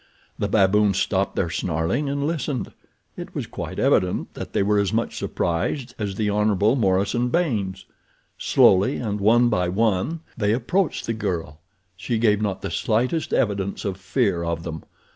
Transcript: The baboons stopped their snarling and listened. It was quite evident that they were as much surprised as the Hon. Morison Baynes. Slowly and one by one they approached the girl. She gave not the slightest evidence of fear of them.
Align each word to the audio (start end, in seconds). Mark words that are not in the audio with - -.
The 0.39 0.47
baboons 0.47 0.97
stopped 0.97 1.35
their 1.35 1.51
snarling 1.51 2.09
and 2.09 2.25
listened. 2.25 2.71
It 3.15 3.35
was 3.35 3.45
quite 3.45 3.77
evident 3.77 4.33
that 4.33 4.51
they 4.53 4.63
were 4.63 4.79
as 4.79 4.91
much 4.91 5.15
surprised 5.15 5.93
as 5.99 6.15
the 6.15 6.27
Hon. 6.27 6.55
Morison 6.79 7.29
Baynes. 7.29 7.85
Slowly 8.35 8.95
and 8.97 9.21
one 9.21 9.49
by 9.49 9.69
one 9.69 10.21
they 10.35 10.53
approached 10.53 11.05
the 11.05 11.13
girl. 11.13 11.59
She 11.95 12.17
gave 12.17 12.41
not 12.41 12.63
the 12.63 12.71
slightest 12.71 13.31
evidence 13.31 13.85
of 13.85 13.95
fear 13.95 14.43
of 14.43 14.63
them. 14.63 14.83